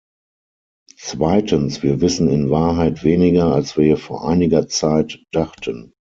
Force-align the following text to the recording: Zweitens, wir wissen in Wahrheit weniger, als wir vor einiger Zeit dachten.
Zweitens, 0.97 1.83
wir 1.83 2.01
wissen 2.01 2.27
in 2.27 2.49
Wahrheit 2.49 3.03
weniger, 3.03 3.53
als 3.53 3.77
wir 3.77 3.97
vor 3.97 4.27
einiger 4.27 4.67
Zeit 4.67 5.19
dachten. 5.31 5.93